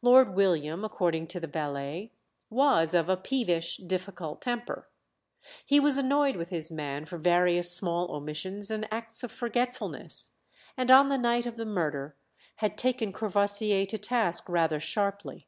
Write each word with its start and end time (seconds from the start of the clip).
Lord 0.00 0.34
William, 0.34 0.84
according 0.84 1.28
to 1.28 1.38
the 1.38 1.46
valet, 1.46 2.10
was 2.50 2.94
of 2.94 3.08
a 3.08 3.16
peevish, 3.16 3.76
difficult 3.76 4.42
temper; 4.42 4.88
he 5.64 5.78
was 5.78 5.96
annoyed 5.98 6.34
with 6.34 6.48
his 6.48 6.72
man 6.72 7.04
for 7.04 7.16
various 7.16 7.70
small 7.70 8.10
omissions 8.10 8.72
and 8.72 8.92
acts 8.92 9.22
of 9.22 9.30
forgetfulness, 9.30 10.32
and 10.76 10.90
on 10.90 11.10
the 11.10 11.16
night 11.16 11.46
of 11.46 11.54
the 11.54 11.64
murder 11.64 12.16
had 12.56 12.76
taken 12.76 13.12
Courvoisier 13.12 13.86
to 13.86 13.98
task 13.98 14.48
rather 14.48 14.80
sharply. 14.80 15.46